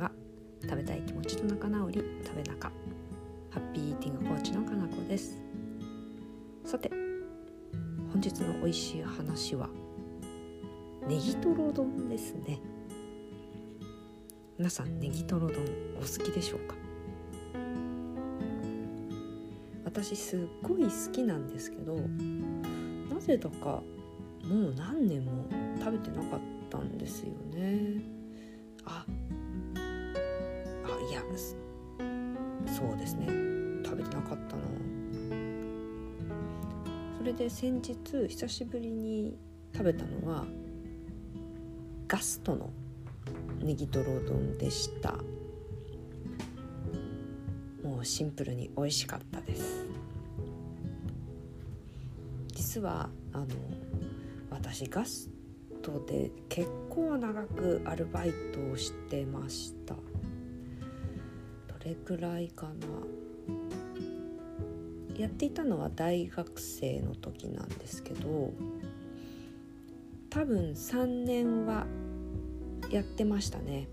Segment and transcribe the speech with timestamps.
[0.00, 0.10] は
[0.62, 2.72] 食べたい気持ちと仲直り食べ仲。
[3.50, 5.36] ハッピーイーティングコーチのかなこです。
[6.64, 6.90] さて
[8.12, 9.68] 本日の美味しい話は
[11.06, 12.60] ネギトロ丼ですね。
[14.56, 15.56] 皆さんネギトロ丼
[15.96, 16.74] お好きでしょうか？
[19.84, 21.96] 私すっごい好きなんですけど
[23.12, 23.82] なぜだか
[24.44, 25.46] もう何年も
[25.78, 26.40] 食べてなかっ
[26.70, 28.02] たんですよね。
[28.84, 29.12] ああ
[31.10, 31.22] いや
[32.72, 33.26] そうですね。
[33.84, 34.62] 食べてなかったな。
[37.18, 37.96] それで先日
[38.28, 39.36] 久しぶりに
[39.74, 40.46] 食べたのは
[42.06, 42.70] ガストの
[43.58, 45.16] ネギトロ丼でした。
[47.82, 49.84] もうシンプルに美味しかったです。
[52.52, 53.46] 実はあの
[54.48, 55.28] 私ガス
[55.82, 59.96] トで結構長くアルバイトをしてました。
[61.90, 62.72] れくらいかな。
[65.18, 68.54] やっていたのは大学生の時なんですけど
[70.30, 71.86] 多分3年は
[72.90, 73.88] やってましたね。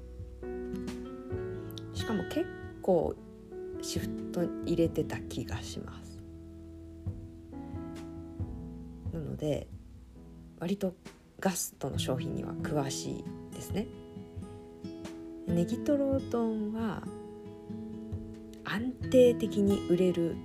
[1.94, 2.46] しかも結
[2.82, 3.16] 構
[3.82, 6.22] シフト入れてた気がします。
[9.12, 9.68] なので
[10.60, 10.94] 割と
[11.40, 13.88] ガストの商品には詳しいですね。
[15.48, 17.04] ネギトロ丼は
[18.70, 20.36] 安定的に売れる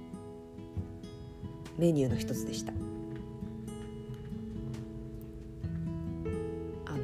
[1.76, 2.72] メニューの一つでした。
[6.86, 7.02] あの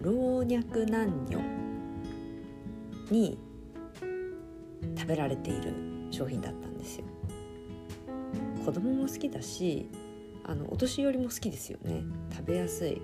[0.00, 1.40] 老若男女
[3.10, 3.36] に
[4.96, 5.74] 食べられている
[6.12, 7.04] 商品だったんですよ。
[8.64, 9.88] 子供も好きだし
[10.44, 12.04] あのお年寄りも好きですよね。
[12.30, 13.02] 食べやすい。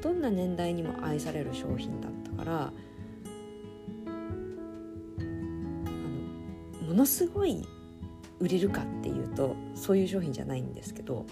[0.00, 2.72] どんな年代にも愛される商品だったから
[6.92, 7.66] ものすごい
[8.38, 11.24] 売れるかっていうとそういう商品じゃないんですけど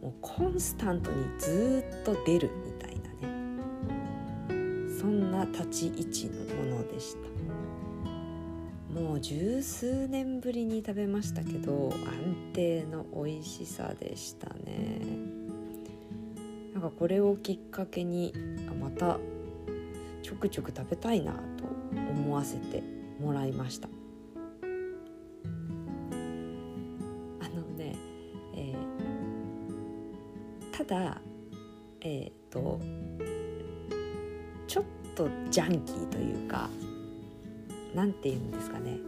[0.00, 4.88] もうコンスタントにずっと出るみたいなね。
[4.98, 7.14] そんな立ち位置のものでし
[8.94, 8.98] た。
[8.98, 15.02] もう十数年ぶりに食べましたけど安定の美味しさでしたね。
[16.72, 18.32] なんかこれをきっかけに
[18.66, 19.18] あまた
[20.22, 22.82] ちょくちょく食べたいなと思わせて
[23.20, 23.90] もらいました。
[30.72, 31.20] ただ
[32.00, 32.80] えっ、ー、と
[34.66, 34.84] ちょっ
[35.14, 36.70] とジャンキーというか
[37.94, 38.98] 何て言うんですかね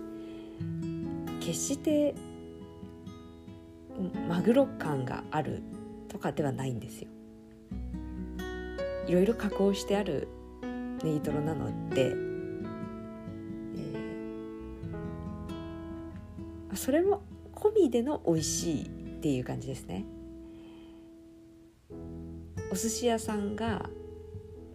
[1.41, 2.15] 決して
[4.29, 5.63] マグロ感がある
[6.09, 7.09] とかではないんですよ。
[9.07, 10.29] いろいろ加工してある
[11.03, 17.23] ネギトロなので、えー、それも
[17.55, 18.89] 込みでの美味しいっ
[19.21, 20.07] ていう感じですね。
[22.75, 23.89] お寿司屋さんが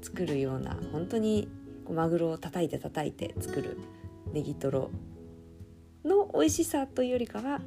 [0.02, 1.50] 作るような本当に
[1.92, 3.78] マグロを叩いて叩いて作る
[4.32, 4.90] ネギトロ
[6.06, 7.60] の美味しさというよりかは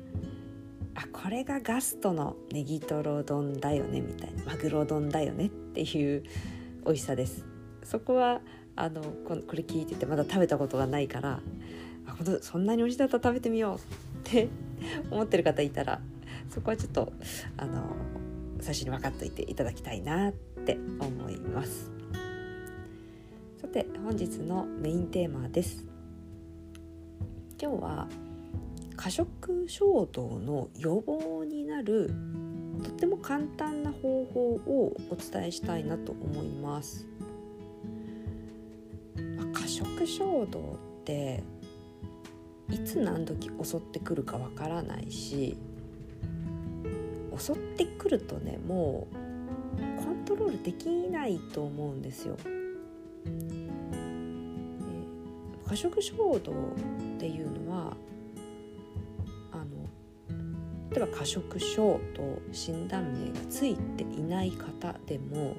[0.95, 6.23] あこれがガストのネギトロ丼だよねみたいなマグロ丼だよねっていう
[6.87, 7.45] 美味しさです。
[7.85, 8.41] そこは
[8.75, 11.41] あのこれ聞いててまだ食べたことがないから
[12.07, 13.79] あそんなに美味しいだったら食べてみようっ
[14.33, 14.49] て
[15.11, 16.01] 思ってる方いたら
[16.49, 17.13] そこはちょっと
[17.59, 18.12] あの
[18.63, 21.91] 最初に分かっといていただきたいなって思います
[23.61, 25.85] さて本日のメインテーマです
[27.61, 28.09] 今日は
[28.97, 32.11] 過食衝動の予防になる
[32.83, 37.07] とっても簡単な方法をお伝えしたいなと思います。
[39.37, 41.43] まあ、過食衝動って
[42.71, 45.59] いつ何時襲ってくるかわからないし
[47.43, 52.37] 襲ってくるとねもうコントロールできないと思うんですよ。
[55.67, 56.55] 過食衝動っ
[57.19, 57.97] ていうのは
[59.53, 59.65] あの
[60.91, 65.57] 例えば過食症と診断名がついていない方でも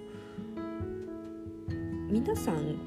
[2.09, 2.77] 皆さん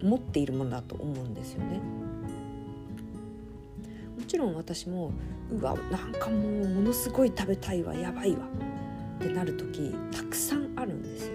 [0.00, 2.03] 持っているものだと思うんですよね。
[4.44, 5.12] ろん私も
[5.50, 8.46] うわなんかもうものすごい食べたいわやばいわ
[9.18, 11.32] ってなる時たくさんあるんですよ。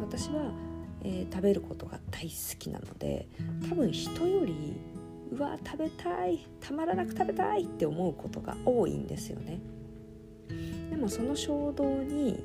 [0.00, 0.50] 私は、
[1.02, 3.28] えー、食べることが大好きなので
[3.68, 4.80] 多分人より
[5.30, 9.60] うわ食べたいたまらなく食べたいって思うことが多いんですよね
[10.90, 12.42] でもその衝動に、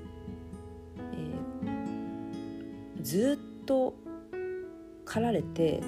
[1.13, 3.95] えー、ずっと
[5.05, 5.81] 駆られて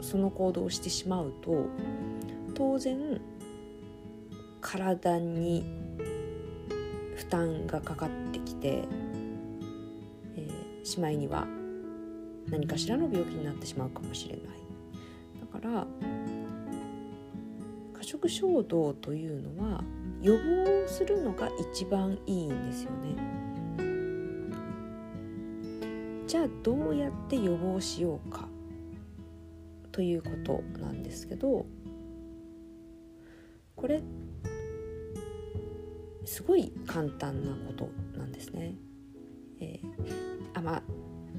[0.00, 1.66] その行動をしてしまうと
[2.54, 3.20] 当然
[4.60, 5.64] 体に
[7.16, 8.84] 負担がかかってきて、
[10.36, 11.46] えー、しまいには
[12.48, 14.46] 何かしらの病気になってしまうかもしれない。
[15.40, 15.86] だから
[17.92, 19.84] 過食衝動というのは
[20.20, 23.42] 予防するのが一番いいんですよね。
[26.26, 28.48] じゃあどうやって予防しようか
[29.90, 31.66] ということなんですけど
[33.82, 34.00] これ
[36.24, 38.76] すごい簡単なことなんですね。
[39.60, 39.88] えー、
[40.54, 40.82] あまあ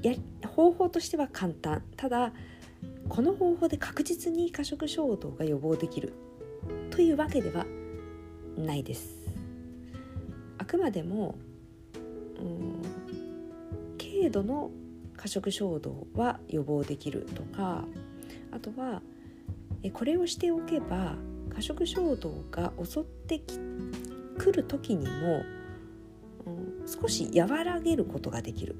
[0.02, 0.14] や
[0.46, 2.34] 方法としては簡単ただ
[3.08, 6.12] この方法で確実に過食衝動が予防できる
[6.90, 7.64] というわけでは
[8.58, 9.24] ないです。
[10.58, 11.36] あくまでも、
[12.38, 12.82] うん、
[13.98, 14.70] 軽度の
[15.16, 17.86] 過食衝動は予防できるとか
[18.52, 19.00] あとは
[19.94, 21.16] これをしておけば
[21.54, 23.40] 過食衝動が襲って
[24.38, 25.42] くる時にも、
[26.46, 28.76] うん、少し和らげることができる。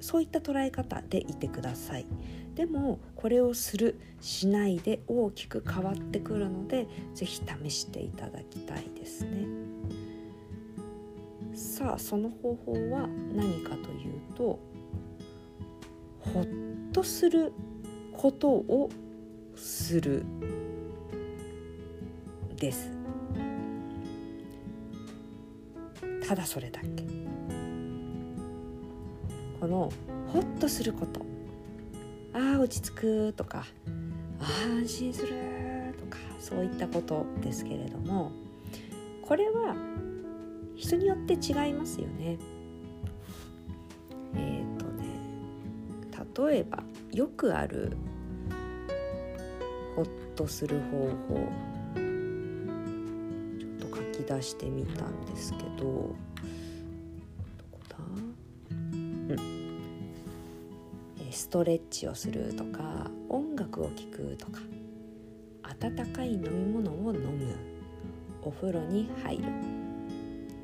[0.00, 2.06] そういった捉え方でいてください。
[2.54, 9.46] でもこれをするしないで大きく変わってくるので是非試していただきたいですね。
[11.54, 14.58] さあその方法は何かというと
[16.18, 16.46] ほっ
[16.92, 17.52] とする
[18.12, 18.90] ことを
[19.54, 20.24] する。
[22.60, 22.90] です。
[26.28, 26.88] ただそれだけ。
[29.58, 29.90] この
[30.28, 31.20] ホッとすること。
[32.34, 33.64] ああ落ち着くとか。
[34.38, 35.34] ああ安心する
[35.98, 36.18] とか。
[36.38, 38.30] そういったことですけれども。
[39.22, 39.74] これは
[40.76, 42.38] 人によって違いますよね。
[44.34, 46.50] えっ、ー、とね。
[46.52, 47.96] 例えばよくある
[49.96, 51.70] ホッとする方法。
[54.30, 55.84] 出してみたんですけど。
[55.84, 56.14] ど
[57.72, 57.96] こだ？
[58.70, 59.36] うん。
[61.32, 64.60] ストレッチをするとか音楽を聴くとか。
[65.82, 67.56] 温かい飲み物を飲む。
[68.42, 69.44] お風呂に入る。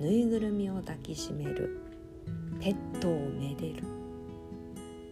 [0.01, 1.81] ぬいぐるみを抱きしめる。
[2.61, 3.83] ペットをめでる。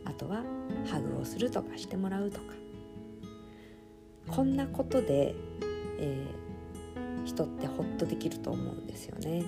[0.04, 0.44] あとは
[0.86, 2.46] ハグをするとかしてもらうとか。
[4.28, 5.34] こんなことで、
[5.98, 6.43] えー、
[7.24, 9.44] 人ってホッとできると思うんですよね。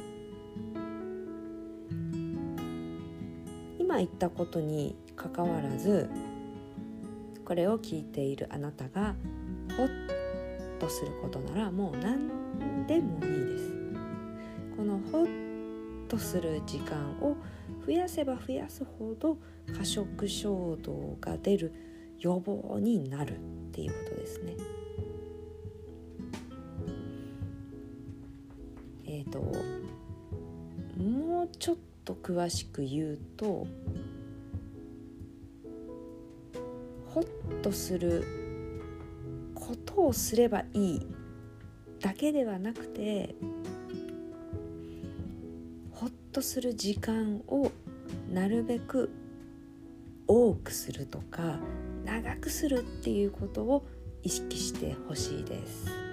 [3.78, 6.11] 今言ったことにかかわらず
[7.44, 9.14] これを聞いているあなたが
[9.76, 13.75] ホッとすることならもう何でもいいです。
[14.76, 17.37] このホッとする時間を
[17.87, 19.38] 増やせば増やすほど
[19.76, 21.73] 過食衝動が出る
[22.19, 23.40] 予防になるっ
[23.73, 24.55] ていうことですね。
[31.66, 33.66] ちょっと詳しく言うと
[37.12, 38.22] ホッとする
[39.52, 41.06] ことをすればいい
[42.00, 43.34] だけではなくて
[45.90, 47.72] ホッとする時間を
[48.32, 49.10] なるべく
[50.28, 51.58] 多くするとか
[52.04, 53.85] 長くするっていうことを
[54.23, 56.05] 意識してほしいです。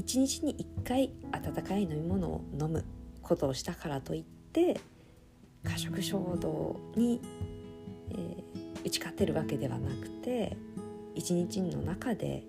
[0.00, 2.86] 一日に1回温かい飲み物を飲む
[3.20, 4.80] ことをしたからといって
[5.62, 7.20] 過食衝動に、
[8.10, 10.56] えー、打ち勝てるわけではなくて
[11.14, 12.44] 一日の中で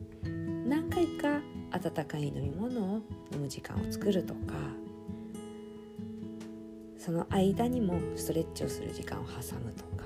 [0.66, 1.42] 何回か
[1.72, 3.02] 温かい飲み物を
[3.34, 4.54] 飲む時間を作るとか
[6.98, 10.06] その間にもストレッチをする時間を挟むとか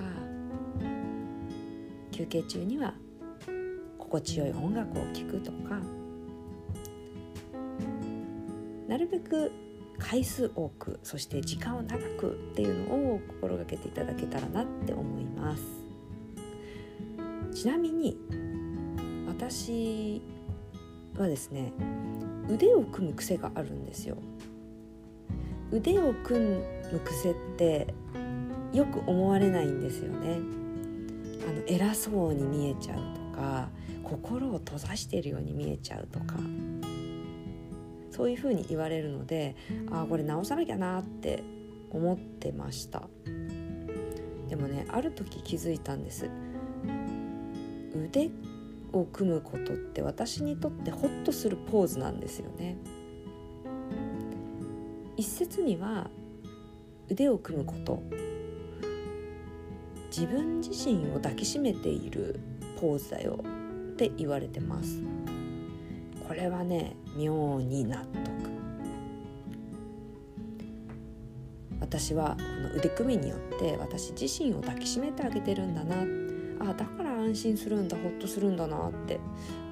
[2.10, 2.92] 休憩中には
[3.98, 5.80] 心地よい音楽を聴くとか
[8.96, 9.52] なるべく
[9.98, 15.62] 回数多くそして時間を長くっていうのを心がけていただけたらなって思います。
[17.54, 18.16] ちなみに
[19.28, 20.22] 私
[21.18, 21.74] はですね
[22.48, 24.16] 腕を組む癖があるんですよ。
[25.70, 26.64] 腕を組む
[27.04, 27.92] 癖って
[28.72, 30.38] よく思われないんですよね。
[31.46, 33.68] あの偉そうに見えちゃうとか
[34.02, 36.36] 心を閉ざしているように見えちゃうとか。
[38.16, 39.54] そういうふうに言われるので
[39.90, 41.42] ああこれ直さなきゃなって
[41.90, 43.02] 思ってました。
[44.48, 46.30] でもねある時気づいたんです。
[47.94, 48.30] 腕
[48.92, 52.78] を組むことって私にとってホッとするポーズなんですよね。
[55.18, 56.10] 一説には
[57.08, 58.02] 腕を組むこと
[60.08, 62.40] 自分自身を抱きしめている
[62.80, 63.44] ポーズだよ
[63.92, 65.02] って言われてます。
[66.26, 68.16] これはね妙に納得。
[71.80, 76.04] 私はこの腕組みによって私自身を抱きしめてあげてるんだな。
[76.70, 79.20] あだから安心するんだほっとするんだなって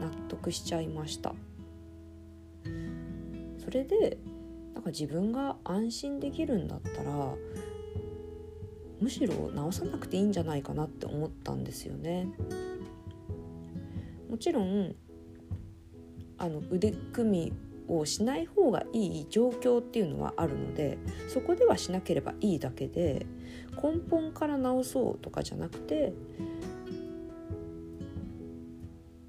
[0.01, 1.35] 納得しちゃいました。
[3.59, 4.19] それで
[4.75, 7.35] なんか自分が安心できるんだったら
[9.01, 12.29] むしろ直さなくていいんじゃないかなって思ったんですよね。
[14.31, 14.95] もちろん
[16.39, 17.53] あの腕組み
[17.89, 20.99] をしない方がいい状況っていうのはあるので
[21.29, 23.27] そこではしなければいいだけで
[23.83, 26.13] 根本から直そうとかじゃなくて、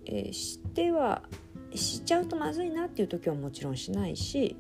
[0.06, 1.24] えー、しては
[1.74, 4.56] しちゃうとまずいなっていう時はもちろんしないし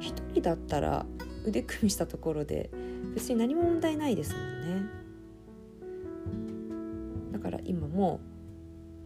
[0.00, 1.06] 一人だったら
[1.44, 2.70] 腕組みしたところで
[3.14, 5.00] 別に何も問題ないですもんね。
[7.32, 8.20] だから今も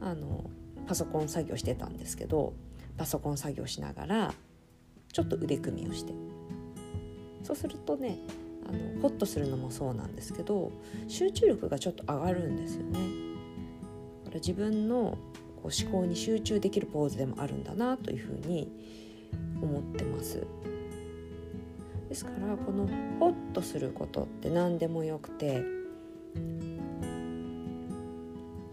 [0.00, 0.50] あの
[0.86, 2.54] パソコン作業してたんですけど
[2.96, 4.34] パソコン作業しながら
[5.12, 6.12] ちょっと腕組みをして
[7.42, 8.18] そうするとね
[8.66, 10.72] あのホッとするのもそうなんですけど
[11.08, 12.98] 集中力がちょっと上がるんですよね。
[14.24, 15.18] これ自分の
[15.62, 18.70] こう思考に集中できるポーズでもあるんだなというふうに
[19.60, 20.46] 思ってます。
[22.08, 22.86] ですからこの
[23.18, 25.64] ホッとすることって何でもよくて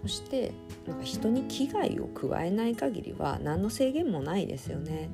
[0.02, 0.54] そして
[0.88, 5.10] なんか人に危害を加えない限りは何の制限もないですよね。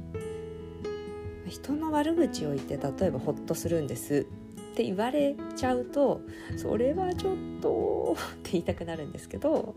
[1.49, 4.27] 人の悪口を言って例えばホッとするんです
[4.73, 6.21] って言われちゃうと
[6.57, 9.73] それはちょっとって言いたくなるんですけど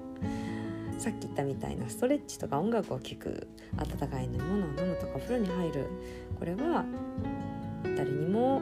[0.99, 5.87] さっき言ったみたいなストレッチとか音楽を聴く温かい飲み物を飲むとかお風呂に入る
[6.39, 6.85] これは
[7.97, 8.61] 誰にも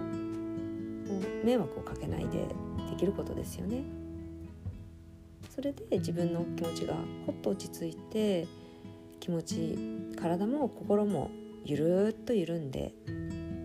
[1.42, 2.46] 迷惑をかけないで
[2.90, 3.82] できることですよね。
[5.58, 6.94] それで自分の気持ちが
[7.26, 8.46] ほっと落ち着いて
[9.18, 9.76] 気持ち
[10.16, 11.32] 体も心も
[11.64, 12.94] ゆるっと緩んで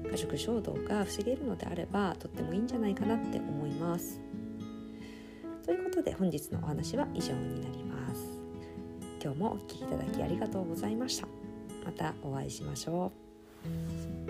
[0.09, 4.19] 過食衝動が防げるのであればとってもいいんじゃないかなって思います。
[5.63, 8.39] ということで本日のお話は以上になります。
[9.23, 11.27] 今日もお聴きいただきありがとうございました。
[11.85, 13.11] またお会いしましょ
[14.19, 14.22] う。